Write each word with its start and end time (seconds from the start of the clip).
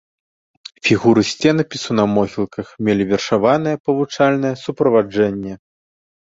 Фігуры 0.87 1.21
сценапісу 1.31 1.89
на 1.99 2.05
могілках 2.15 2.67
мелі 2.89 3.03
вершаванае 3.13 3.75
павучальнае 3.85 4.55
суправаджэнне. 4.65 5.53